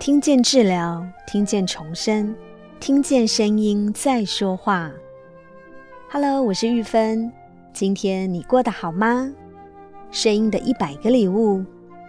[0.00, 2.34] 听见治疗，听见重生，
[2.80, 4.90] 听见声音在说话。
[6.10, 7.30] Hello，我是玉芬。
[7.74, 9.30] 今天你过得好吗？
[10.10, 11.62] 声音的一百个礼物，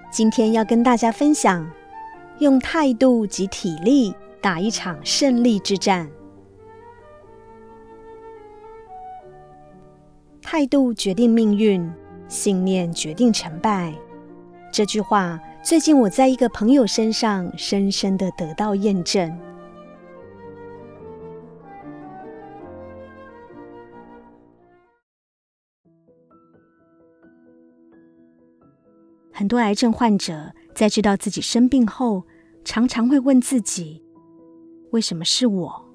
[0.09, 1.69] 今天要跟大家分享：
[2.39, 6.09] 用态度及体力打一场胜利之战。
[10.41, 11.91] 态度决定命运，
[12.29, 13.93] 信念决定成败。
[14.71, 19.31] 这句话，最近我在一个朋友身上深深的得到验证。
[29.31, 32.23] 很多癌症患者在知道自己生病后，
[32.65, 34.03] 常常会问自己：
[34.91, 35.85] 为什么是我？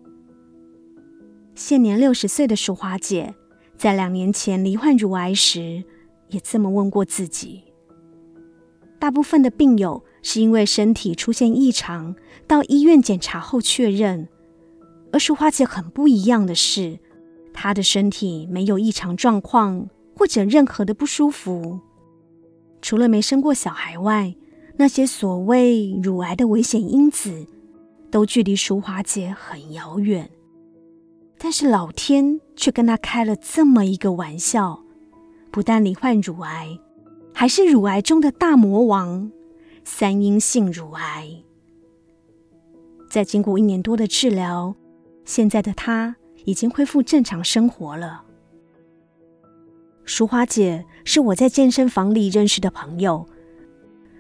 [1.57, 3.35] 现年六十岁的淑华姐，
[3.77, 5.85] 在两年前罹患乳癌时，
[6.29, 7.66] 也这么问过自己。
[9.07, 12.17] 大部分的病友是因为身体出现异常，
[12.49, 14.27] 到医院检查后确认。
[15.13, 16.99] 而淑华姐很不一样的是，
[17.53, 21.79] 她的身体没有异常状况或者任何的不舒服，
[22.83, 24.35] 除了没生过小孩外，
[24.77, 27.47] 那些所谓乳癌的危险因子
[28.11, 30.29] 都距离淑华姐很遥远。
[31.39, 34.83] 但是老天却跟她开了这么一个玩笑，
[35.53, 36.81] 不但罹患乳癌。
[37.39, 39.31] 还是乳癌中的大魔王——
[39.85, 41.29] 三阴性乳癌。
[43.11, 44.75] 在经过一年多的治疗，
[45.27, 48.25] 现在的她已经恢复正常生活了。
[50.07, 53.29] 淑华姐是我在健身房里认识的朋友，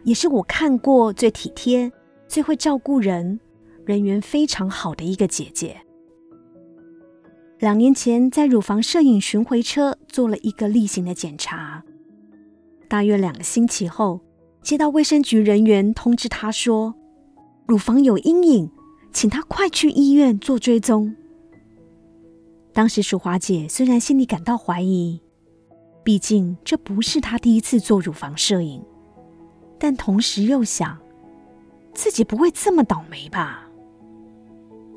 [0.04, 1.90] 也是我看过最体贴、
[2.28, 3.40] 最会照顾人、
[3.86, 5.74] 人缘非常好的一个姐姐。
[7.60, 11.82] 两年前，在乳房摄影巡回车做了一个例行的检查。
[12.88, 14.20] 大约两个星期后，
[14.62, 16.94] 接到卫生局人员通知，他说
[17.66, 18.70] 乳房有阴影，
[19.12, 21.14] 请他快去医院做追踪。
[22.72, 25.20] 当时淑华姐虽然心里感到怀疑，
[26.04, 28.82] 毕竟这不是她第一次做乳房摄影，
[29.78, 30.98] 但同时又想
[31.94, 33.68] 自己不会这么倒霉吧。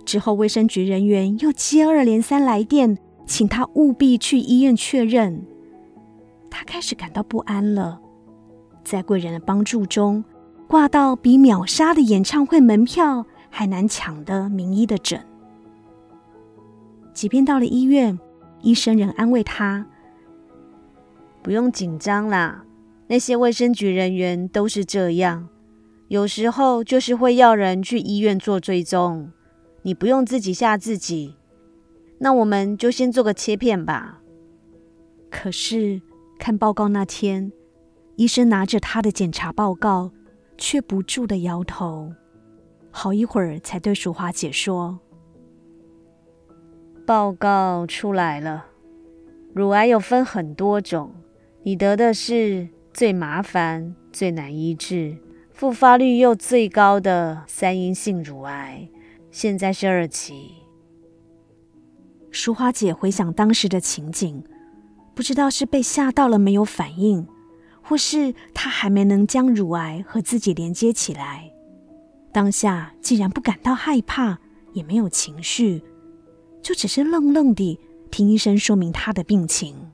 [0.06, 5.46] 之后卫生局人员又接二连三来电，请她务必去医院确认。
[6.50, 8.00] 他开始感到不安了，
[8.84, 10.24] 在贵人的帮助中，
[10.68, 15.24] 挂到比秒杀的演唱会门票还难抢的名医的诊。
[17.14, 18.20] 即便到了医院，
[18.62, 19.86] 医生仍安慰他
[21.44, 22.64] ：“不用紧张啦，
[23.08, 25.50] 那些卫生局人员都是这样，
[26.08, 29.32] 有时候就是会要人去医院做追踪，
[29.82, 31.36] 你不用自己吓自己。
[32.20, 34.22] 那我们就先做个切片吧。”
[35.30, 36.02] 可是。
[36.40, 37.52] 看报告那天，
[38.16, 40.12] 医生拿着他的检查报告，
[40.58, 42.14] 却不住的摇头，
[42.90, 45.00] 好一会儿才对淑华姐说
[47.06, 48.68] ：“报告出来了，
[49.54, 51.14] 乳癌有分很多种，
[51.64, 55.18] 你得的是最麻烦、最难医治、
[55.52, 58.90] 复发率又最高的三阴性乳癌，
[59.30, 60.54] 现在是二期。”
[62.32, 64.42] 淑华姐回想当时的情景。
[65.19, 67.28] 不知道是被吓到了没有反应，
[67.81, 71.52] 或是他还没能将乳癌和自己连接起来。
[72.31, 74.40] 当下既然不感到害怕，
[74.72, 75.84] 也没有情绪，
[76.62, 77.78] 就只是愣愣地
[78.09, 79.91] 听医生说明他的病情。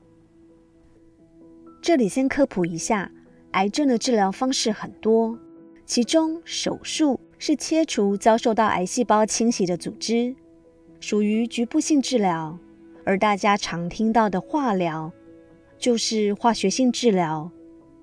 [1.82, 3.10] 这里先科普一下，
[3.50, 5.36] 癌症的治疗方式很多，
[5.84, 10.36] 其中手术是切除遭受到癌细胞侵袭的组织，
[11.00, 12.56] 属于局部性治疗。
[13.06, 15.12] 而大家常听到的化疗，
[15.78, 17.52] 就是化学性治疗，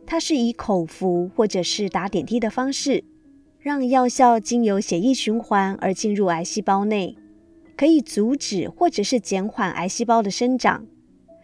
[0.06, 3.04] 它是以口服或者是打点滴的方式，
[3.60, 7.18] 让药效经由血液循环而进入癌细胞内，
[7.76, 10.86] 可以阻止或者是减缓癌细胞的生长，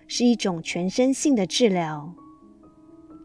[0.07, 2.15] 是一种全身性的治疗。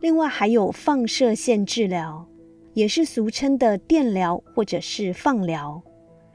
[0.00, 2.26] 另外还有放射线治疗，
[2.72, 5.80] 也是俗称的电疗或者是放疗，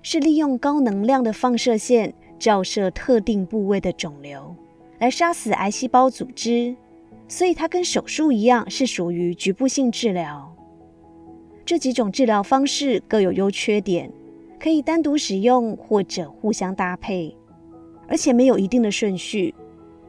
[0.02, 2.16] 是利用高能量的放射线。
[2.40, 4.56] 照射特定部位的肿瘤，
[4.98, 6.76] 来杀死癌细胞组织，
[7.28, 10.56] 所以它跟手术一样，是属于局部性治疗。
[11.66, 14.12] 这几种治疗方式各有优缺点，
[14.60, 17.36] 可以单独使用或者互相搭配，
[18.08, 19.54] 而且没有一定的顺序，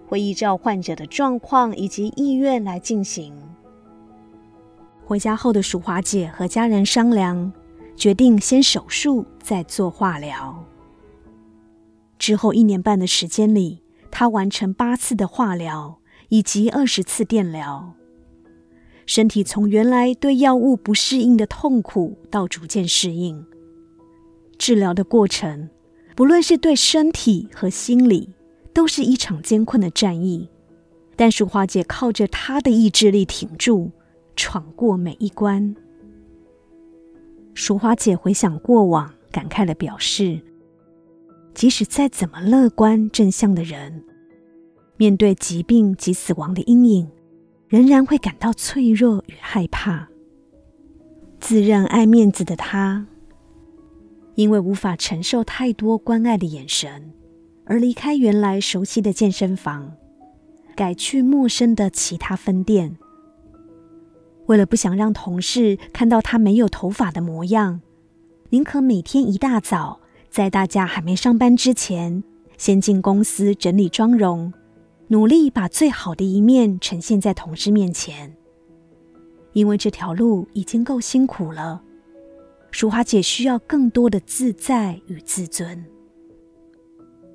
[0.06, 3.34] 会依照患者的状况以及意愿来进行。
[5.04, 7.52] 回家后的淑华姐和家人商量，
[7.96, 10.64] 决定先手术再做化疗。
[12.20, 17.94] 之后一年半的时间里，他完成八次的化疗以及二十次电疗，
[19.06, 23.42] 身体从原来对药物不适应的痛苦到逐渐适应，
[24.58, 25.70] 治疗的过程，
[26.14, 28.28] 不论是对身体和心理，
[28.74, 30.50] 都是一场艰困的战役。
[31.16, 33.90] 但淑华姐靠着她的意志力挺住，
[34.36, 35.74] 闯过每一关。
[37.54, 40.40] 淑华姐回想过往，感慨地表示
[41.54, 44.04] ：“即使再怎么乐观正向的人，
[44.96, 47.10] 面对疾病及死亡的阴影，
[47.68, 50.08] 仍然会感到脆弱与害怕。”
[51.40, 53.06] 自认爱面子的他，
[54.34, 57.12] 因为无法承受太多关爱的眼神，
[57.64, 59.94] 而离开原来熟悉的健身房，
[60.76, 62.98] 改去陌生的其他分店。
[64.46, 67.80] 为了不想让同事看到他没有头发的模样，
[68.50, 69.99] 宁可每天一大早，
[70.30, 72.22] 在大家还没上班之前，
[72.56, 74.52] 先进公司整理妆容，
[75.08, 78.36] 努力把最好的一面呈现在同事面前。
[79.52, 81.82] 因为这条路已经够辛苦了，
[82.70, 85.84] 淑华姐需要更多的自在与自尊。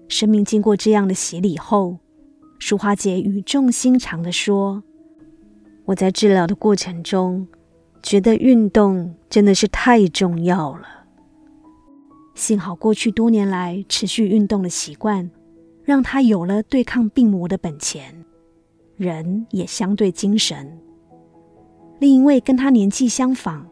[0.08, 1.98] 生命经过这样的洗礼后，
[2.60, 4.82] 淑华姐语重心长地说
[5.84, 7.46] ：“我在治疗的过程中，
[8.02, 11.05] 觉得运动真的是太重要了。
[12.36, 15.32] 幸好过去多年来持续运动的习惯，
[15.84, 18.24] 让他有了对抗病魔的本钱，
[18.98, 20.78] 人也相对精神。”
[21.98, 23.66] 另一位跟他年纪相仿、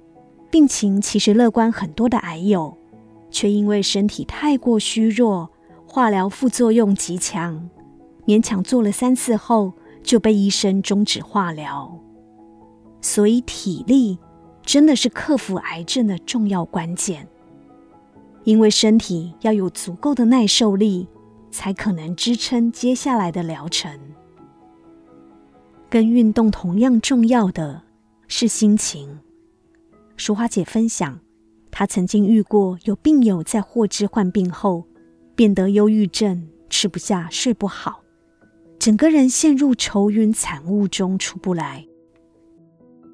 [0.50, 2.77] 病情其实乐观很多的癌友，
[3.30, 5.50] 却因为身体太过虚弱，
[5.86, 7.69] 化疗副作用极强，
[8.25, 12.00] 勉强做了三次后就被医生终止化疗。
[13.01, 14.18] 所以体力
[14.62, 17.27] 真的是克服癌症的重要关键，
[18.44, 21.07] 因为身体要有足够的耐受力，
[21.51, 24.00] 才可能支撑接下来的疗程。
[25.90, 27.84] 跟运动同样重要的。
[28.36, 29.19] 是心情。
[30.18, 31.19] 淑华姐分享，
[31.69, 34.86] 她曾经遇过有病友在获知患病后，
[35.36, 38.01] 变得忧郁症，吃不下、睡不好，
[38.80, 41.86] 整个人陷入愁云惨雾中出不来。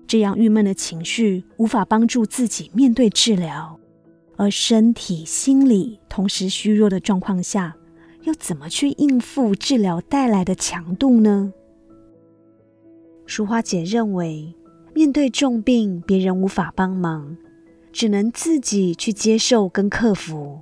[0.08, 3.78] 这样郁闷的情绪无法帮助自己面对治疗，
[4.40, 7.76] 而身体、心理同时虚弱的状况下，
[8.24, 11.54] 又怎么去应付治疗带来的强度呢？
[13.26, 14.56] 淑华姐认为。
[14.92, 17.38] 面对重病，别人无法帮忙，
[17.94, 20.62] 只能自己去接受跟克服。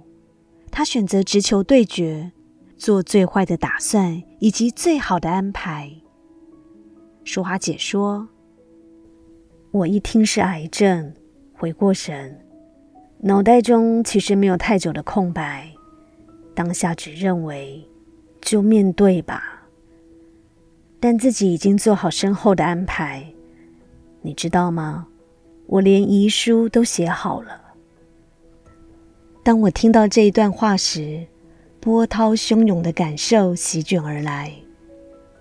[0.69, 2.33] 她选择直球对决，
[2.77, 5.91] 做最坏的打算以及最好的安排。
[7.23, 8.27] 淑华姐说
[9.71, 11.13] ：“我一听是癌症，
[11.53, 12.45] 回过神，
[13.19, 15.71] 脑袋中其实没有太久的空白，
[16.53, 17.83] 当下只认为
[18.41, 19.67] 就面对吧。
[20.99, 23.25] 但自己已经做好身后的安排。”
[24.21, 25.07] 你知道吗？
[25.67, 27.61] 我连遗书都写好了。
[29.43, 31.25] 当我听到这一段话时，
[31.79, 34.51] 波涛汹涌的感受席卷而来。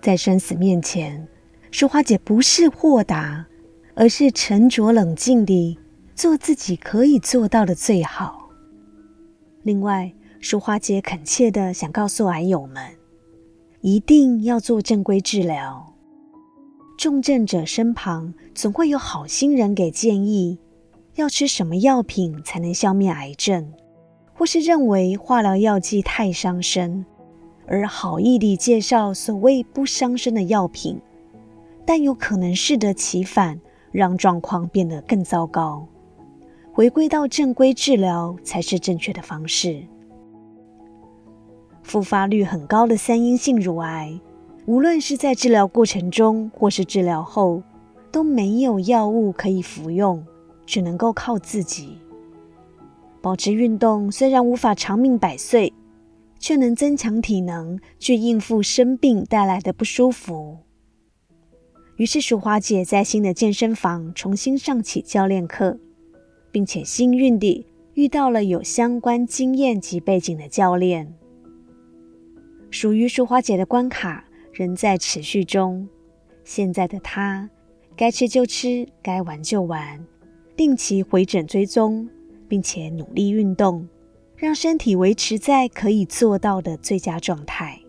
[0.01, 1.27] 在生死面前，
[1.71, 3.45] 淑花姐不是豁达，
[3.95, 5.77] 而是沉着冷静地
[6.17, 8.49] 做自己可以做到的最好。
[9.61, 12.83] 另外，淑华姐恳切地想告诉癌友们，
[13.81, 15.93] 一定要做正规治疗。
[16.97, 20.57] 重症者身旁总会有好心人给建议，
[21.13, 23.71] 要吃什么药品才能消灭癌症，
[24.33, 27.05] 或是认为化疗药剂太伤身，
[27.67, 30.99] 而好意地介绍所谓不伤身的药品，
[31.85, 35.87] 但有可能适得其反，让状况变得更糟糕。
[36.77, 39.83] 回归到正规治疗才是正确的方式。
[41.81, 44.21] 复发率很高的三阴性乳癌。
[44.67, 47.63] 无论是在治疗过程中，或是治疗后，
[48.11, 50.23] 都没有药物可以服用，
[50.67, 51.97] 只能够靠自己。
[53.23, 55.73] 保持运动虽然无法长命百岁，
[56.37, 60.59] 却能增强体能，去应付生病带来的不舒服。
[61.95, 65.79] 于是，淑华姐在新的健身房重新上起教练课，
[66.57, 71.13] 并且幸运地遇到了有相关经验及背景的教练。
[72.71, 74.23] 属于淑华姐的关卡。
[74.51, 75.87] 仍在持续中。
[76.43, 77.47] 现在的她，
[77.95, 80.03] 该吃就吃，该玩就玩，
[80.55, 82.09] 定期回诊追踪，
[82.47, 83.87] 并且努力运动，
[84.35, 87.79] 让身体维持在可以做到的最佳状态。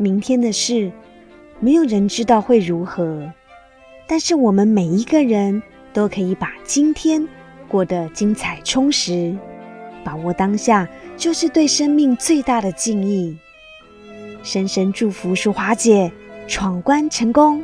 [0.00, 0.90] 明天的事，
[1.60, 3.30] 没有人知道会如何，
[4.08, 5.62] 但是我们每一个人。
[5.92, 7.26] 都可以把今天
[7.66, 9.36] 过得精彩充实，
[10.04, 13.36] 把握当下，就是对生命最大的敬意。
[14.44, 16.12] 深深祝福淑华姐
[16.46, 17.60] 闯关成功。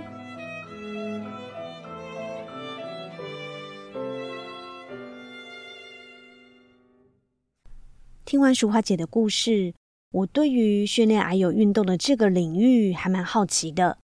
[8.25, 9.73] 听完淑华姐的故事，
[10.17, 13.99] 我对于训练癌友运动的这个领域还蛮好奇的，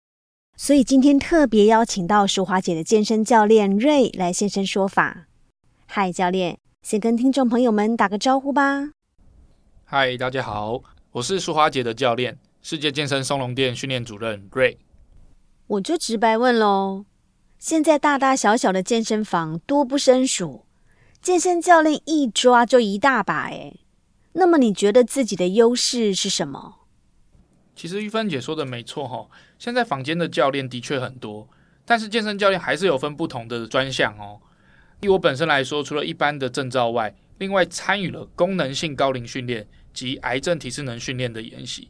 [0.58, 5.28] 所以今天特别邀请到淑华姐的健身教练瑞来现身说法。
[5.86, 8.90] 嗨，教练，先跟听众朋友们打个招呼吧。
[9.86, 10.82] 嗨，大家好，
[11.14, 14.78] 我是淑华姐的教练，世界健身松隆店训练主任瑞。
[15.68, 17.06] 我就直白问喽，
[17.58, 20.66] 现在大大小小的健身房多不胜数，
[21.22, 23.78] 健身教练一抓就一大把诶。
[24.34, 26.76] 那么你觉得自己的优势是什么？
[27.76, 31.48] 其实玉芬姐说的没错哈，现在坊间的教练的确很多，
[31.86, 34.40] 但是健身教练还是有分不同的专项哦。
[35.02, 41.88] 以我本身来说，除了一般的证照外，另外参与了功能性高龄训练及癌症体适能训练的研习，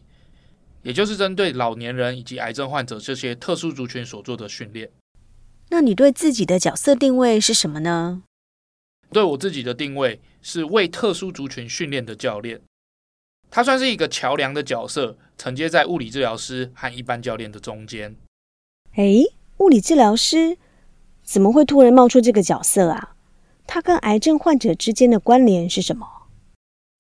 [0.82, 4.90] 也就是针对老年人以及癌症患者这些特殊族群所做的训练。
[5.70, 8.24] 那你对自己的角色定位是什么呢？
[9.12, 12.62] 对我自己的定位是为特殊族群训练的教练，
[13.50, 18.16] 他算是一个桥梁的角色，承接在物理治疗师和一般教练的中间。
[18.96, 19.24] 诶，
[19.58, 20.58] 物理治疗师
[21.24, 23.16] 怎么会突然冒出这个角色啊？
[23.68, 26.08] 他跟癌症患者之间的关联是什么？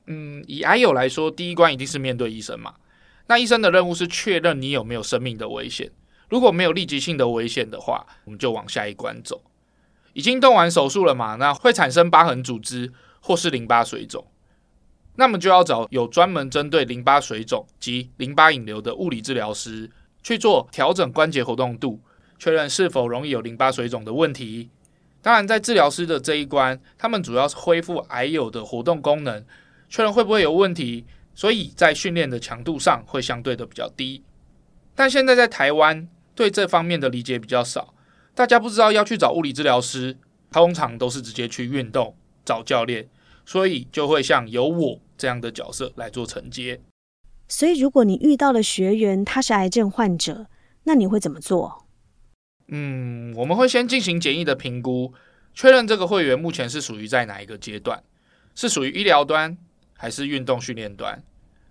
[0.08, 2.76] 嗯，以癌友来说，第一关一定是面对医生嘛。
[3.28, 5.92] 那医生的任务是确认你有没有生命的危险，
[6.30, 9.42] 如果没有立即性的危险的话，我们就往下一关走。
[10.14, 11.36] 已经动完手术了嘛？
[11.36, 12.92] 那会产生疤痕组织
[13.22, 14.26] 或是淋巴水肿，
[15.16, 19.90] 那么就要找有专门针对淋巴水肿及淋巴引流的物理治疗师
[20.22, 22.02] 去做调整关节活动度，
[22.38, 24.70] 确认是否容易有淋巴水肿的问题。
[25.22, 29.46] 当然，在治疗师的这一关，他们主要是恢复癌友的活动功能，
[29.88, 34.24] 确认会不会有问题，所以在训练的强度上会相对的比较低。
[34.96, 37.94] 但现在在台湾对这方面的理解比较少。
[38.34, 40.18] 大家不知道要去找物理治疗师，
[40.52, 42.16] 通常都是直接去运动
[42.52, 43.08] 找教练，
[43.46, 46.82] 所以就会像有我这样的角色来做承接。
[47.48, 50.48] 所以，如果你遇到了学员他是癌症患者，
[50.84, 51.86] 那你会怎么做？
[52.68, 55.14] 嗯，我们会先进行简易的评估，
[55.54, 58.04] 确认这个会员目前是属于在哪一个阶段，
[58.54, 59.58] 是属于医疗端
[59.94, 61.24] 还是运动训练端。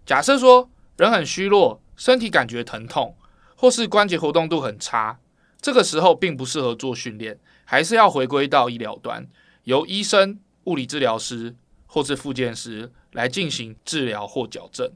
[0.06, 3.14] 假设说人很虚弱，身体感觉疼痛，
[3.54, 5.18] 或是关节活动度很差。
[5.60, 9.26] 这个时候并不适合做训练，还是要回归到医疗端，
[9.64, 14.92] 由医生、物理治疗师或是复健师来进行治疗或矫正。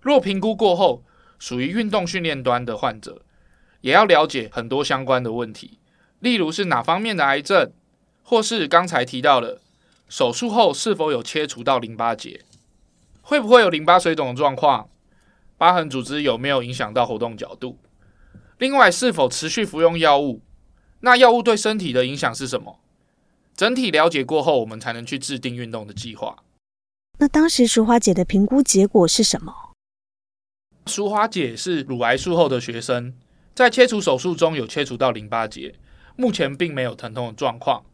[0.00, 1.04] 若评估过后
[1.38, 3.22] 属于运动训练端的患者，
[3.80, 5.78] 也要了解很多相关的问题，
[6.18, 7.72] 例如是哪方面的癌症，
[8.22, 9.60] 或是刚才提到的
[10.08, 12.44] 手术后是否有切除到淋巴结，
[13.22, 14.88] 会不会有淋巴水肿的状况，
[15.56, 17.78] 疤痕组织有没有影响到活动角度。
[18.58, 20.42] 另外，是否持续服用药物？
[21.00, 22.78] 那药物对身体的影响是什么？
[23.60, 26.44] 整体了解过后，我们才能去制定运动的计划。
[27.18, 29.52] 那当时淑华姐的评估结果是什么？
[30.86, 33.12] 淑华姐是乳癌术后的学生，
[33.54, 35.74] 在切除手术中有切除到淋巴结，
[36.16, 37.84] 目前并没有疼痛的状况，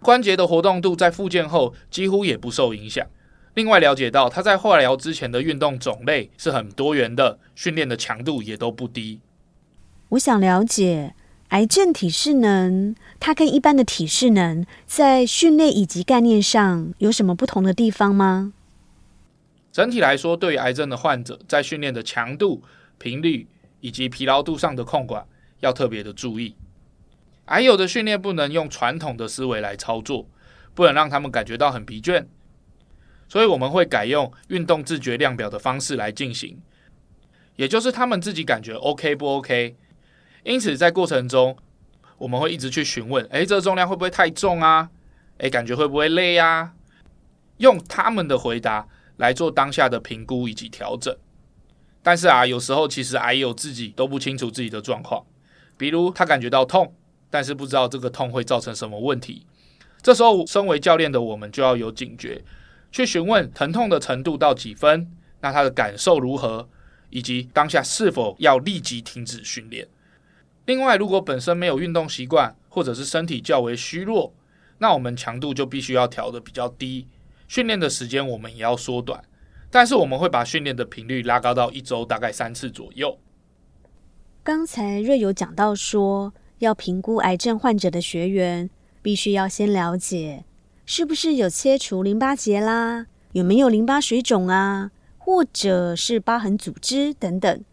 [0.00, 3.06] 关节的活动度在复健后几乎也不受影响。
[3.54, 9.20] 另外了解到，她在化疗之前的运动种类是很多元的，训练的强度也都不低。
[10.08, 11.14] 我想了解
[11.50, 18.52] 癌症体适能，它跟一般的体适能在训练以及概念上有什么不同的地方吗？
[19.70, 22.64] 整体来说，对于癌症的患者，在训练的强度、
[22.98, 23.46] 频率
[23.78, 25.24] 以及疲劳度上的控管
[25.60, 26.56] 要特别的注意。
[27.44, 30.28] 癌友的训练不能用传统的思维来操作，
[30.74, 32.26] 不能让他们感觉到很疲倦，
[33.28, 36.60] 所以我们会改用运动自觉量表的方式来进行，
[37.54, 39.76] 也就是他们自己感觉 OK 不 OK。
[40.42, 41.56] 因此，在过程中，
[42.22, 44.88] 我们会一直去询问：诶，这个重量会不会太重啊？
[45.38, 46.72] 诶，感觉会不会累呀？
[47.56, 48.86] 用他们的回答
[49.16, 51.12] 来做当下的评估以及调整。
[52.00, 55.26] 但是啊，有时候其实癌友自己都不清楚自己的状况，
[55.76, 56.94] 比如他感觉到痛，
[57.28, 59.44] 但是不知道这个痛会造成什么问题。
[60.00, 62.44] 这时候，身为教练的我们就要有警觉，
[62.92, 65.10] 去询问疼痛的程度到几分，
[65.40, 66.68] 那他的感受如何，
[67.10, 69.88] 以及当下是否要立即停止训练。
[70.64, 74.32] 另外，如果本身没有运动习惯，或者是身体较为虚弱，
[74.78, 77.08] 那我们强度就必须要调得比较低，
[77.48, 79.24] 训练的时间我们也要缩短。
[79.70, 83.18] 但是我们会把训练的频率拉高到一周大概三次左右。
[84.44, 88.68] 刚才瑞有讲到说，要评估癌症患者的学员，
[89.00, 90.44] 必须要先了解
[90.84, 97.64] 是不是有切除淋巴结啦，有没有淋巴水肿啊，或者是疤痕组织等等。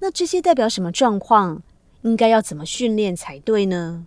[0.00, 1.62] 那这些代表什么状况？
[2.02, 4.06] 应该要怎么训练才对呢？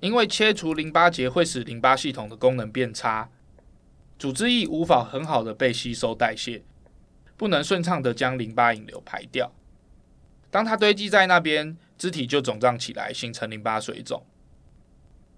[0.00, 3.28] 因为切除淋巴结会使淋巴系统的功能变差，
[4.18, 6.62] 组织液无法很好的被吸收代谢，
[7.36, 9.52] 不能顺畅的将淋巴引流排掉。
[10.50, 14.24] 当它堆积在那边，肢体就肿胀起来，形成淋巴水肿。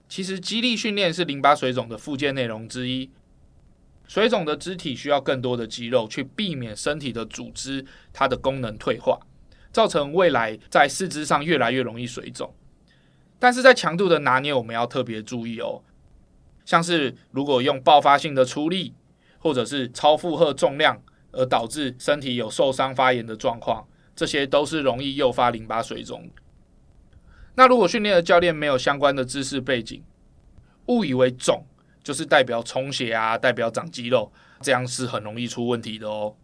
[0.08, 3.10] 其实肌力训练是淋巴水肿的复健内容之一。
[4.06, 9.18] 水肿的肢体需要更多的肌肉去避免身体的组织它的功能退化，
[9.72, 12.54] 造成未来在四肢上越来越容易水肿。
[13.38, 15.82] 但是在强度的拿捏，我们要特别注意哦。
[16.64, 18.94] 像是如果用爆发性的出力，
[19.38, 21.02] 或者是超负荷重量，
[21.32, 26.30] 而导致身体有受伤发炎的状况，这些都是容易诱发淋巴水肿。
[27.56, 30.04] 那如果训练的教练没有相关的知识背景，
[30.86, 31.64] 误以为肿。
[32.04, 36.34] 就是代表充血啊，代表长肌肉，这样是很容易出问题的哦。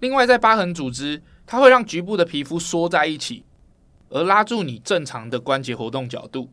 [0.00, 3.42] 另外，在疤痕组织，它会让局部的皮肤缩在一起，
[4.10, 6.50] 而拉住你正常的关节活动角度，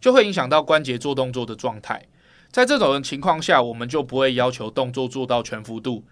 [0.00, 2.04] 就会影响到关节做动作的状态。
[2.50, 6.02] 在这种情况下，我们就不会要求动作做到全幅度，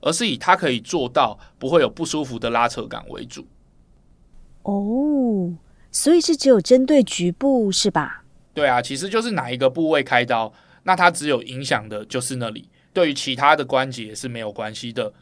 [0.00, 3.48] 而是以它可以做到不会有不舒服的拉扯感为主。
[4.62, 5.58] 哦，
[5.90, 8.22] 所以是只有针对局部是吧？
[8.54, 10.52] 对啊，其实就是哪一个部位开刀，
[10.84, 15.12] 那它只有影响的就是那里，对于其他的关节是没有关系的。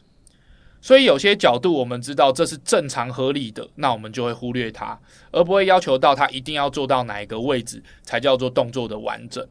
[0.79, 4.99] 所以有些角度我们知道这是正常合理的，那我们就会忽略它，
[5.31, 9.45] 而不会要求到它一定要做到哪一个位置才叫做动作的完整。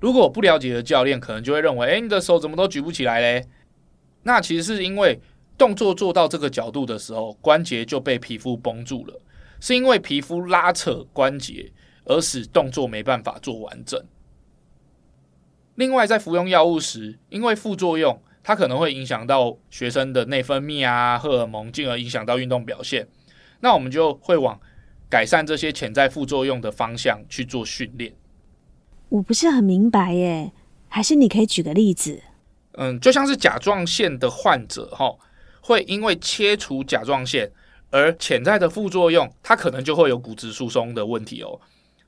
[0.00, 3.46] 如果我不了解的教练可能就会认为，哎，你的手怎么都举不起来嘞？
[4.22, 5.20] 那其实是因为
[5.56, 9.20] 动作做到这个角度的时候，关节就被皮肤绷住了，
[9.60, 11.72] 是因为皮肤拉扯关节。
[12.08, 14.00] 而使动作没办法做完整。
[15.74, 23.08] 另外，在服用药物时，因为副作用，它可能会影响到学生的内分泌啊、荷尔蒙，进而影响到运动表现。
[23.58, 24.60] 那我们就会往
[25.10, 28.14] 改善这些潜在副作用的方向去做训练。
[29.08, 30.52] 我不是很明白耶，
[30.86, 32.22] 还是你可以举个例子？
[32.74, 35.12] 嗯，就像是甲状腺的患者，哈，
[35.60, 37.50] 会因为切除甲状腺
[37.90, 41.60] 而潜在的副作用，它可能就会有骨质疏松的问题哦。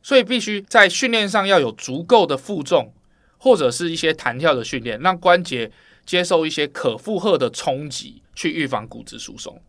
[0.05, 2.93] 所以必须在训练上要有足够的负重，
[3.39, 5.73] 或者是一些弹跳的训练，让关节
[6.09, 9.61] 接受一些可负荷的冲击，去预防骨质疏松。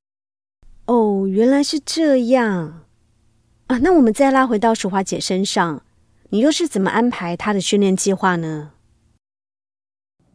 [0.85, 2.85] 哦，原来是这样
[3.67, 3.77] 啊！
[3.79, 5.83] 那我们再拉回到淑华姐身上，
[6.29, 8.71] 你又是怎么安排她的训练计划呢？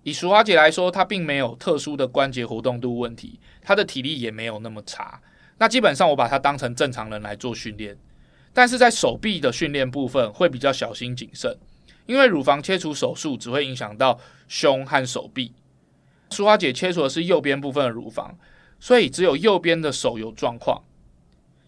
[0.02, 5.22] 以淑华姐来说，她并没有特殊的关节活动度问题，她的体力也没有那么差。
[5.56, 7.96] 那基本上我把她当成正常人来做训练。
[8.52, 11.56] 但是在手臂的训练部分会比较小心谨慎，
[12.04, 15.50] 因为乳房切除手术只会影响到胸和手臂。
[16.34, 18.36] 淑华姐切除的是右边部分的乳房，
[18.80, 20.82] 所以只有右边的手有状况。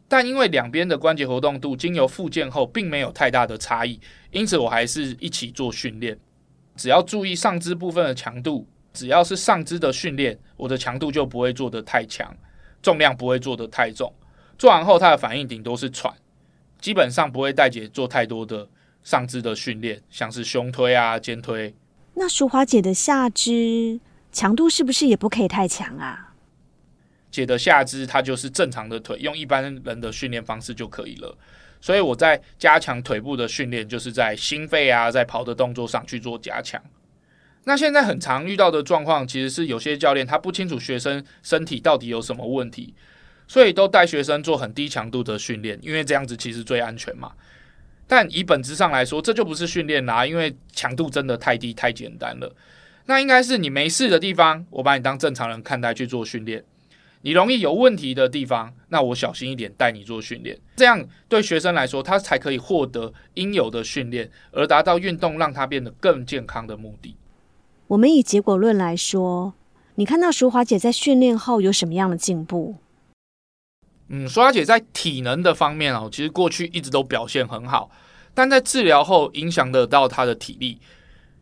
[0.09, 4.01] 但因为两边的关节活动度经由复健后并没有太大的差异，
[4.31, 6.19] 因此我还是一起做训练。
[6.77, 12.37] 只要注意上肢部分的强度，只要是上肢的训练，我的强度就不会做得太强，
[12.83, 14.13] 重量不会做得太重。
[14.59, 16.13] 做完后，他的反应顶多是喘。
[16.81, 18.69] 基本上不会带姐做太多的
[19.03, 21.75] 上肢的训练，像是胸推啊、肩推。
[22.15, 23.99] 那淑华姐的下肢
[24.37, 26.35] 强度是不是也不可以太强啊？
[27.31, 31.35] 姐的下肢她就是正常的腿，用一般人的训练方式就可以了。
[31.81, 36.79] 所以我在加强腿部的训练，就是在心肺啊、在跑的动作上去做加强。
[37.65, 42.93] 那现在很常遇到的状况，其实是有些教练他不清楚学生身体到底有什么问题。
[43.49, 47.33] 所以都带学生做很低强度的训练，因为这样子其实最安全嘛。
[48.07, 52.55] 但以本质上来说，这就不是训练啦，因为强度真的太低太简单了。
[53.07, 56.61] 那应该是你没事的地方，我把你当正常人看待去做训练；
[57.23, 60.59] 你容易有问题的地方，那我小心一点带你做训练。
[60.77, 67.17] 这样对学生来说，他才可以获得应有的训练，而达到运动让他变得更健康的目的。
[67.87, 69.55] 我们以结果论来说，
[69.95, 72.75] 你看到淑华姐在训练后有什么样的进步？
[74.09, 77.91] 嗯，淑华姐在体能的方面哦，其实过去一直都表现很好，
[78.35, 80.81] 但在治疗后影响得到她的体力，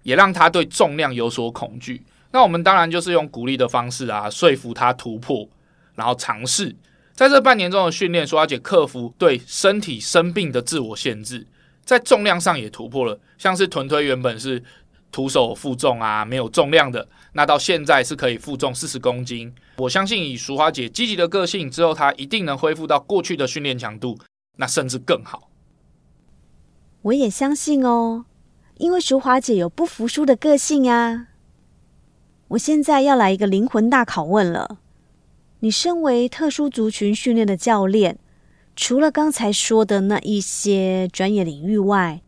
[0.05, 2.05] 也让她对重量有所恐惧。
[2.31, 5.49] 那我们当然就是用鼓励的方式啊，说服她突破，
[5.97, 6.77] 然后尝试。
[7.13, 11.45] 在这半年中的训练，淑华姐克服对身体生病的自我限制，
[11.85, 14.63] 在重量上也突破了，像是臀推原本是。
[15.13, 19.55] 徒手负重啊，没有重量的，那到现在是可以负重四十公斤。
[19.77, 24.19] 我相信以淑华姐积极的个性，之后她一定能恢复到过去的训练强度，
[24.57, 25.49] 那甚至更好。
[27.03, 28.25] 我也相信哦，
[28.77, 31.29] 因为淑华姐有不服输的个性啊。
[32.49, 34.79] 我现在要来一个灵魂大拷问了，
[35.61, 38.19] 你身为特殊族群训练的教练，
[38.77, 42.21] 除了刚才说的那一些专业领域外，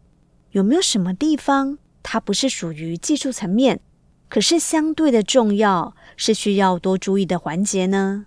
[0.53, 3.81] 有没有什么地方它不是属于技术层面，
[4.29, 8.27] 可是相对的重要，是需要多注意的环节呢？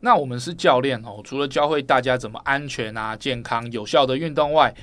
[0.00, 4.74] 那我们是教练哦，除了教会大家怎么安全啊、健康、有效的运动外，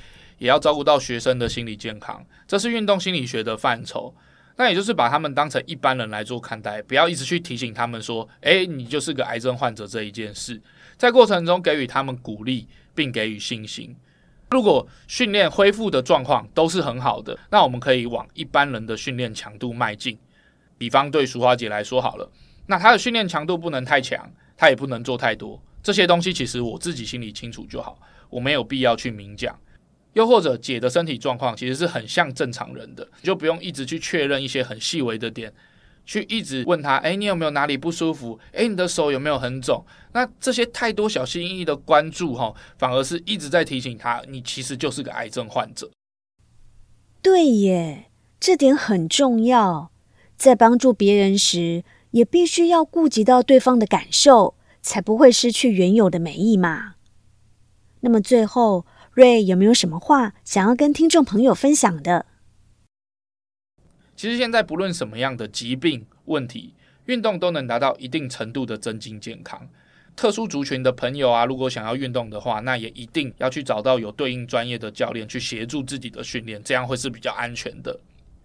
[0.45, 4.13] 也要照顾到学生的心理健康，这是运动心理学的范畴。
[4.57, 10.61] 那也就是把他们当成一般人来做看待，不要一直去提醒他们说：“诶，你就是个癌症患者。”这一件事，
[10.97, 13.95] 在过程中给予他们鼓励，并给予信心。
[14.51, 20.15] 如果训练恢复的状况都是很好的，那我们可以往一般人的训练强度迈进。
[20.77, 22.31] 比方对淑华姐来说好了，
[22.67, 25.59] 那她的训练强度不能太强，她也不能做太多。
[25.81, 27.97] 这些东西其实我自己心里清楚就好，
[28.29, 29.59] 我没有必要去明讲。
[30.15, 35.53] 又或者姐的身体状况其实是很像正常人的，你就不用一直去确认一些很细微的点，
[36.05, 38.39] 去一直问他，哎，你有没有哪里不舒服？
[38.53, 39.85] 哎，你的手有没有很肿？
[40.13, 45.91] 那这些太多小心翼翼的关注，哈，反而是一直在提醒他，你其实就是个癌症患者。
[47.21, 48.05] 对耶，
[48.39, 49.91] 这点很重要。
[50.37, 56.93] 在帮助别人时，也必须要顾及到对方的感受，才不会失去原有的美意嘛。
[57.99, 58.85] 那么最后。
[59.15, 62.25] 瑞有没有什么话想要跟听众朋友分享的？
[64.13, 66.73] 其实现在不论什么样的疾病问题，
[67.05, 69.69] 运动都能达到一定程度的增进健康。
[70.17, 77.97] 特殊族群的朋友啊，如果想要运动的话，那也一定要去找到有对应专业的教练去协助自己的训练，这样会是比较安全的。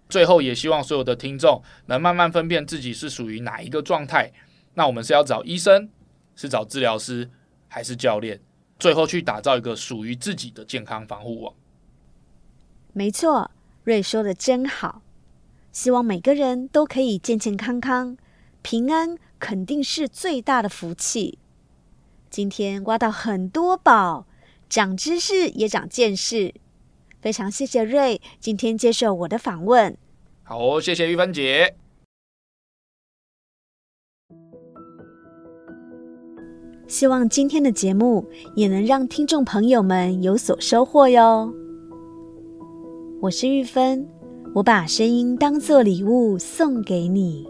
[0.09, 4.30] 最后，也希望所有的听众能慢慢分辨自己是属于哪一个状态。
[4.74, 5.88] 那我们是要找医生，
[6.37, 7.28] 是找治疗师，
[7.66, 8.40] 还是教练？
[8.80, 11.54] 最后去打造一个属于自己的健康防护网。
[12.92, 13.52] 没错，
[13.84, 15.02] 瑞说的真好。
[15.70, 18.16] 希望每个人都可以健健康康、
[18.62, 21.38] 平安，肯定是最大的福气。
[22.28, 24.26] 今天挖到很多宝，
[24.68, 26.52] 长知识也长见识。
[27.20, 29.96] 非常谢谢瑞今天接受我的访问。
[30.42, 31.76] 好哦，谢谢玉芬姐。
[36.90, 38.26] 希望今天的节目
[38.57, 41.55] 也能让听众朋友们有所收获哟。
[43.20, 44.05] 我是玉芬，
[44.57, 47.46] 我把声音当作礼物送给你。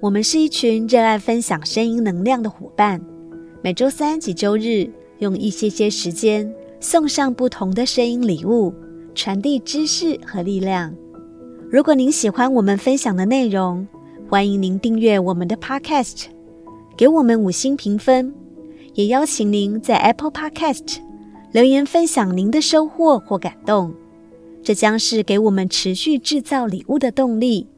[0.00, 3.00] 我们是一群热爱分享声音能量的伙伴，
[3.62, 8.74] 每周三及周日用一些些时间送上不同的声音礼物，
[9.14, 10.92] 传递知识和力量。
[11.70, 13.86] 如果您喜欢我们分享的内容，
[14.28, 16.35] 欢迎您订阅我们的 Podcast。
[16.96, 18.34] 给我们五星评分，
[18.94, 20.98] 也邀请您在 Apple Podcast
[21.52, 23.94] 留言分享您的收获或感动，
[24.62, 27.68] 这将是给我们持续制造礼物的动力。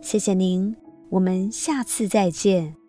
[0.00, 0.74] 谢谢您，
[1.10, 2.85] 我们下次再见。